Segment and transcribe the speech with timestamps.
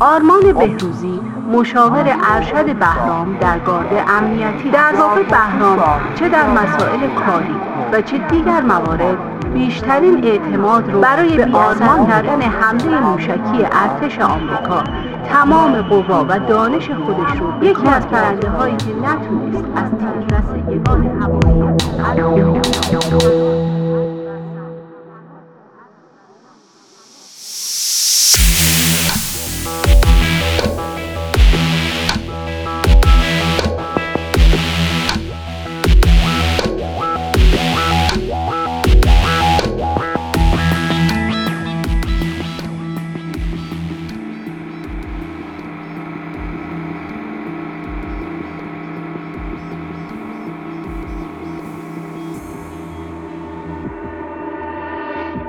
[0.00, 1.20] آرمان بهروزی
[1.52, 5.78] مشاور ارشد بهرام در گارد امنیتی در واقع بهرام
[6.14, 7.56] چه در مسائل کاری
[7.92, 9.16] و چه دیگر موارد
[9.54, 14.84] بیشترین اعتماد رو برای به آرمان کردن حمله موشکی ارتش آمریکا
[15.32, 21.22] تمام قوا و دانش خودش رو یکی از پرنده هایی که نتونست از تیررس یگان
[21.22, 21.78] هوایی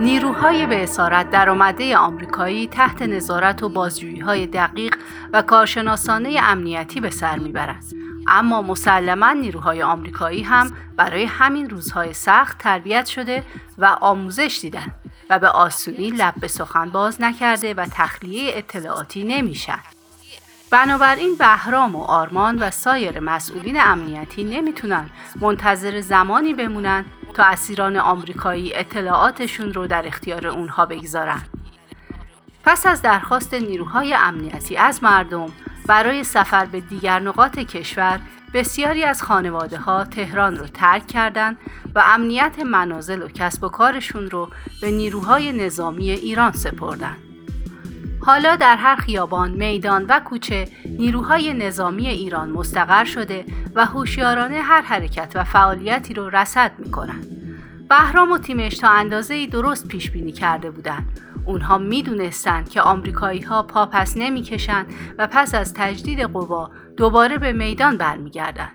[0.02, 3.90] نیروهای به اسارت درآمده آمریکایی تحت نظارت و
[4.26, 4.96] های دقیق
[5.34, 7.84] و کارشناسانه امنیتی به سر می‌برند.
[8.28, 13.44] اما مسلما نیروهای آمریکایی هم برای همین روزهای سخت تربیت شده
[13.78, 14.94] و آموزش دیدن
[15.30, 19.80] و به آسونی لب به سخن باز نکرده و تخلیه اطلاعاتی نمیشن.
[20.72, 25.10] بنابراین بهرام و آرمان و سایر مسئولین امنیتی نمی‌تونن
[25.42, 31.42] منتظر زمانی بمونن تا اسیران آمریکایی اطلاعاتشون رو در اختیار اونها بگذارن.
[32.64, 35.52] پس از درخواست نیروهای امنیتی از مردم
[35.88, 38.20] برای سفر به دیگر نقاط کشور
[38.54, 41.58] بسیاری از خانواده ها تهران رو ترک کردند
[41.96, 44.50] و امنیت منازل و کسب و کارشون رو
[44.82, 47.29] به نیروهای نظامی ایران سپردند.
[48.30, 53.46] حالا در هر خیابان، میدان و کوچه نیروهای نظامی ایران مستقر شده
[53.76, 57.28] و هوشیارانه هر حرکت و فعالیتی رو رصد می‌کنند.
[57.90, 61.20] بهرام و تیمش تا اندازه درست پیش بینی کرده بودند.
[61.46, 64.86] اونها می‌دونستند که آمریکایی ها پا پس نمی‌کشند
[65.18, 68.72] و پس از تجدید قوا دوباره به میدان برمیگردند.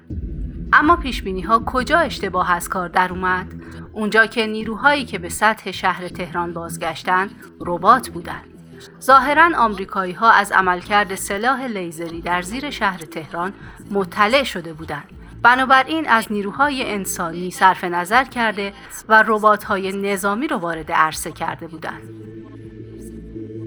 [0.72, 3.46] اما پیش بینی ها کجا اشتباه از کار در اومد؟
[3.92, 8.53] اونجا که نیروهایی که به سطح شهر تهران بازگشتند ربات بودند.
[9.00, 13.52] ظاهرا آمریکایی ها از عملکرد سلاح لیزری در زیر شهر تهران
[13.90, 15.10] مطلع شده بودند.
[15.42, 18.72] بنابراین از نیروهای انسانی صرف نظر کرده
[19.08, 22.02] و ربات های نظامی رو وارد عرصه کرده بودند.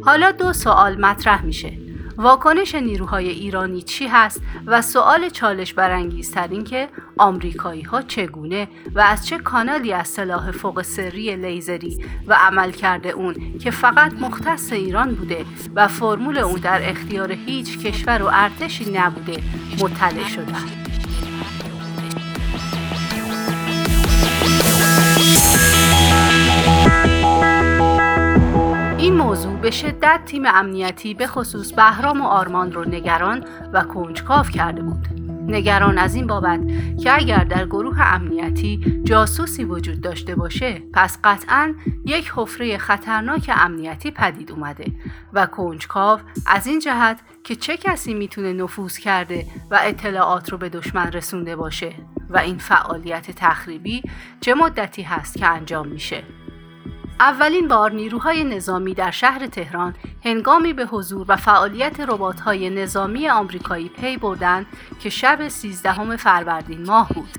[0.03, 1.86] حالا دو سوال مطرح میشه.
[2.17, 8.99] واکنش نیروهای ایرانی چی هست و سوال چالش برانگیزتر این که آمریکایی ها چگونه و
[8.99, 14.73] از چه کانالی از سلاح فوق سری لیزری و عمل کرده اون که فقط مختص
[14.73, 15.45] ایران بوده
[15.75, 19.43] و فرمول اون در اختیار هیچ کشور و ارتشی نبوده
[19.81, 20.86] مطلع شدن.
[29.67, 35.07] به شدت تیم امنیتی به خصوص بهرام و آرمان رو نگران و کنجکاو کرده بود.
[35.47, 36.59] نگران از این بابت
[37.03, 44.11] که اگر در گروه امنیتی جاسوسی وجود داشته باشه پس قطعا یک حفره خطرناک امنیتی
[44.11, 44.91] پدید اومده
[45.33, 50.69] و کنجکاو از این جهت که چه کسی می‌تونه نفوذ کرده و اطلاعات رو به
[50.69, 51.93] دشمن رسونده باشه
[52.29, 54.03] و این فعالیت تخریبی
[54.41, 56.23] چه مدتی هست که انجام میشه
[57.19, 59.95] اولین بار نیروهای نظامی در شهر تهران
[60.25, 64.65] هنگامی به حضور و فعالیت ربات‌های نظامی آمریکایی پی بردند
[64.99, 67.29] که شب 13 فروردین ماه بود.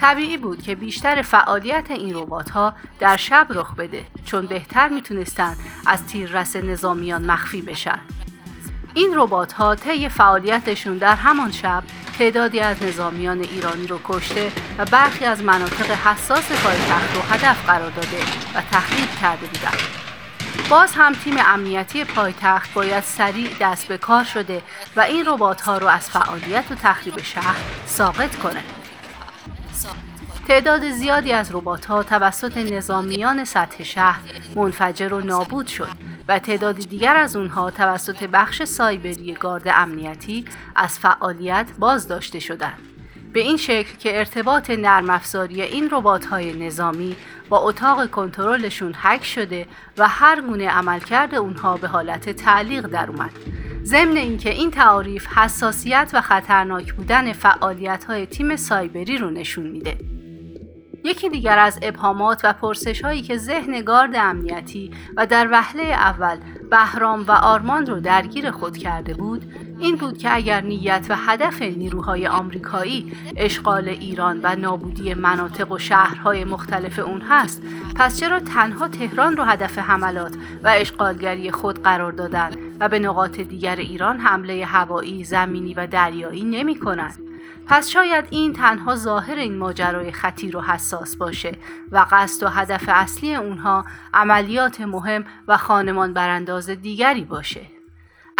[0.00, 5.56] طبیعی بود که بیشتر فعالیت این ربات‌ها در شب رخ بده چون بهتر می‌تونستند
[5.86, 8.00] از تیررس نظامیان مخفی بشن.
[8.98, 11.82] این ربات ها طی فعالیتشون در همان شب
[12.18, 17.90] تعدادی از نظامیان ایرانی رو کشته و برخی از مناطق حساس پایتخت رو هدف قرار
[17.90, 18.18] داده
[18.54, 19.78] و تخریب کرده بودند.
[20.70, 24.62] باز هم تیم امنیتی پایتخت باید سریع دست به کار شده
[24.96, 27.56] و این ربات ها رو از فعالیت و تخریب شهر
[27.86, 28.62] ساقط کنه.
[30.48, 34.20] تعداد زیادی از ربات ها توسط نظامیان سطح شهر
[34.54, 40.44] منفجر و نابود شد و تعدادی دیگر از اونها توسط بخش سایبری گارد امنیتی
[40.76, 42.78] از فعالیت باز داشته شدند.
[43.32, 45.90] به این شکل که ارتباط نرم افزاری این
[46.30, 47.16] های نظامی
[47.48, 49.66] با اتاق کنترلشون حک شده
[49.98, 53.30] و هر گونه عملکرد اونها به حالت تعلیق در اومد.
[53.84, 60.17] ضمن اینکه این تعاریف حساسیت و خطرناک بودن فعالیت های تیم سایبری رو نشون میده.
[61.08, 66.36] یکی دیگر از ابهامات و پرسش هایی که ذهن گارد امنیتی و در وهله اول
[66.70, 71.62] بهرام و آرمان رو درگیر خود کرده بود این بود که اگر نیت و هدف
[71.62, 77.62] نیروهای آمریکایی اشغال ایران و نابودی مناطق و شهرهای مختلف اون هست
[77.96, 80.34] پس چرا تنها تهران رو هدف حملات
[80.64, 82.50] و اشغالگری خود قرار دادن
[82.80, 87.27] و به نقاط دیگر ایران حمله هوایی، زمینی و دریایی نمی کنند.
[87.66, 91.52] پس شاید این تنها ظاهر این ماجرای خطیر و حساس باشه
[91.92, 97.77] و قصد و هدف اصلی اونها عملیات مهم و خانمان برانداز دیگری باشه.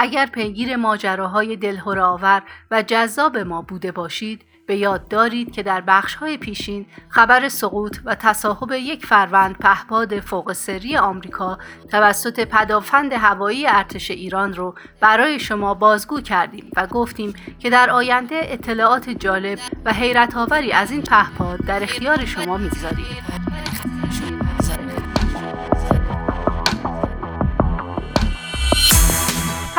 [0.00, 5.82] اگر پیگیر ماجراهای دلهور آور و جذاب ما بوده باشید به یاد دارید که در
[6.20, 11.58] های پیشین خبر سقوط و تصاحب یک فروند پهپاد فوق سری آمریکا
[11.90, 18.40] توسط پدافند هوایی ارتش ایران رو برای شما بازگو کردیم و گفتیم که در آینده
[18.42, 23.06] اطلاعات جالب و حیرت آوری از این پهپاد در اختیار شما می‌گذاریم.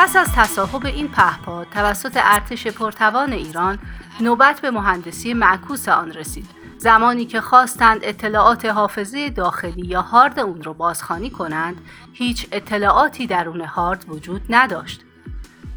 [0.00, 3.78] پس از تصاحب این پهپاد توسط ارتش پرتوان ایران
[4.20, 6.46] نوبت به مهندسی معکوس آن رسید.
[6.78, 11.80] زمانی که خواستند اطلاعات حافظه داخلی یا هارد اون رو بازخوانی کنند
[12.12, 15.04] هیچ اطلاعاتی درون هارد وجود نداشت.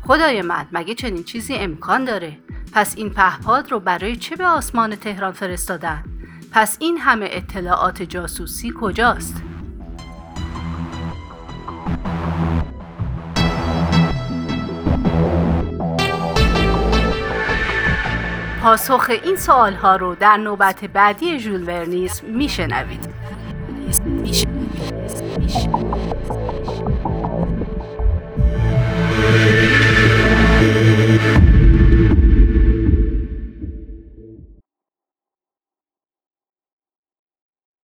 [0.07, 2.37] خدای من مگه چنین چیزی امکان داره؟
[2.73, 6.03] پس این پهپاد رو برای چه به آسمان تهران فرستادن؟
[6.51, 9.52] پس این همه اطلاعات جاسوسی کجاست؟
[18.63, 23.10] پاسخ این سوال ها رو در نوبت بعدی ژول ورنیس میشنوید.